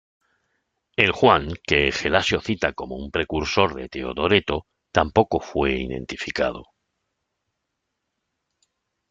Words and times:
El 0.95 1.11
"Juan", 1.11 1.51
que 1.61 1.91
Gelasio 1.91 2.41
cita 2.41 2.73
como 2.73 2.95
un 2.95 3.11
precursor 3.11 3.75
de 3.75 3.87
Teodoreto, 3.87 4.65
tampoco 4.91 5.39
fue 5.39 5.73
identificado. 5.73 6.69